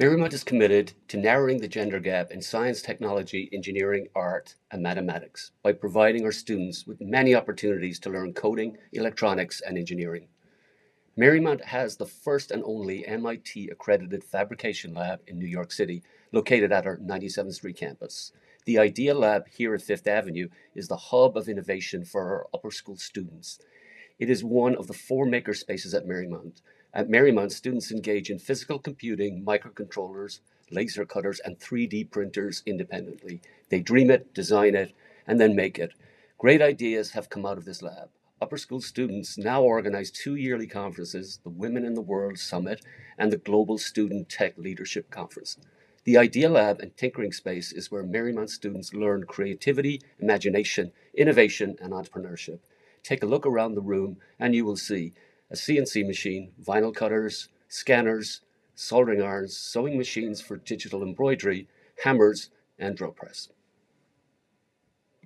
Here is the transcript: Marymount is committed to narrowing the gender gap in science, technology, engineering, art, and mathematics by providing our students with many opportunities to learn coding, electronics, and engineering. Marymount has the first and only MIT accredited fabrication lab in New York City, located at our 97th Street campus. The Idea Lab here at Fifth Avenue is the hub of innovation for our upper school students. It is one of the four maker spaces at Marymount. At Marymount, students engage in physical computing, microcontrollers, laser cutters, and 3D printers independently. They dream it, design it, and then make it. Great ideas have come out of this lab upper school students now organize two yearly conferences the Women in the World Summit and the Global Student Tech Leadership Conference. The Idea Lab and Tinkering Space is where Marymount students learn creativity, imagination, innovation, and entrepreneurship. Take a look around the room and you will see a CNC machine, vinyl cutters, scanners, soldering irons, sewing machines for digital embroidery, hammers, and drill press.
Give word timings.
Marymount 0.00 0.32
is 0.32 0.44
committed 0.44 0.94
to 1.08 1.18
narrowing 1.18 1.60
the 1.60 1.68
gender 1.68 2.00
gap 2.00 2.30
in 2.30 2.40
science, 2.40 2.80
technology, 2.80 3.50
engineering, 3.52 4.08
art, 4.14 4.54
and 4.70 4.82
mathematics 4.82 5.50
by 5.62 5.74
providing 5.74 6.24
our 6.24 6.32
students 6.32 6.86
with 6.86 7.02
many 7.02 7.34
opportunities 7.34 7.98
to 7.98 8.08
learn 8.08 8.32
coding, 8.32 8.78
electronics, 8.94 9.60
and 9.60 9.76
engineering. 9.76 10.28
Marymount 11.18 11.62
has 11.66 11.98
the 11.98 12.06
first 12.06 12.50
and 12.50 12.62
only 12.64 13.06
MIT 13.06 13.68
accredited 13.68 14.24
fabrication 14.24 14.94
lab 14.94 15.20
in 15.26 15.38
New 15.38 15.46
York 15.46 15.70
City, 15.70 16.02
located 16.32 16.72
at 16.72 16.86
our 16.86 16.96
97th 16.96 17.52
Street 17.52 17.76
campus. 17.76 18.32
The 18.64 18.78
Idea 18.78 19.12
Lab 19.12 19.48
here 19.48 19.74
at 19.74 19.82
Fifth 19.82 20.06
Avenue 20.06 20.48
is 20.74 20.88
the 20.88 20.96
hub 20.96 21.36
of 21.36 21.46
innovation 21.46 22.06
for 22.06 22.22
our 22.22 22.46
upper 22.54 22.70
school 22.70 22.96
students. 22.96 23.58
It 24.18 24.30
is 24.30 24.42
one 24.42 24.76
of 24.76 24.86
the 24.86 24.94
four 24.94 25.26
maker 25.26 25.52
spaces 25.52 25.92
at 25.92 26.06
Marymount. 26.06 26.62
At 26.92 27.08
Marymount, 27.08 27.52
students 27.52 27.92
engage 27.92 28.30
in 28.30 28.38
physical 28.38 28.78
computing, 28.78 29.44
microcontrollers, 29.44 30.40
laser 30.70 31.04
cutters, 31.04 31.40
and 31.40 31.58
3D 31.58 32.10
printers 32.10 32.62
independently. 32.66 33.40
They 33.68 33.80
dream 33.80 34.10
it, 34.10 34.34
design 34.34 34.74
it, 34.74 34.92
and 35.26 35.40
then 35.40 35.54
make 35.54 35.78
it. 35.78 35.92
Great 36.38 36.62
ideas 36.62 37.12
have 37.12 37.30
come 37.30 37.46
out 37.46 37.58
of 37.58 37.64
this 37.64 37.82
lab 37.82 38.10
upper 38.40 38.56
school 38.56 38.80
students 38.80 39.36
now 39.36 39.62
organize 39.62 40.10
two 40.10 40.34
yearly 40.34 40.66
conferences 40.66 41.40
the 41.42 41.50
Women 41.50 41.84
in 41.84 41.94
the 41.94 42.00
World 42.00 42.38
Summit 42.38 42.82
and 43.18 43.30
the 43.30 43.36
Global 43.36 43.76
Student 43.76 44.28
Tech 44.28 44.56
Leadership 44.56 45.10
Conference. 45.10 45.58
The 46.04 46.16
Idea 46.16 46.48
Lab 46.48 46.80
and 46.80 46.96
Tinkering 46.96 47.32
Space 47.32 47.70
is 47.70 47.90
where 47.90 48.02
Marymount 48.02 48.48
students 48.48 48.94
learn 48.94 49.24
creativity, 49.24 50.00
imagination, 50.18 50.92
innovation, 51.14 51.76
and 51.82 51.92
entrepreneurship. 51.92 52.60
Take 53.02 53.22
a 53.22 53.26
look 53.26 53.44
around 53.44 53.74
the 53.74 53.82
room 53.82 54.16
and 54.38 54.54
you 54.54 54.64
will 54.64 54.76
see 54.76 55.12
a 55.50 55.54
CNC 55.54 56.06
machine, 56.06 56.52
vinyl 56.62 56.94
cutters, 56.94 57.48
scanners, 57.68 58.42
soldering 58.74 59.22
irons, 59.22 59.56
sewing 59.56 59.98
machines 59.98 60.40
for 60.40 60.56
digital 60.56 61.02
embroidery, 61.02 61.68
hammers, 62.04 62.50
and 62.78 62.96
drill 62.96 63.12
press. 63.12 63.48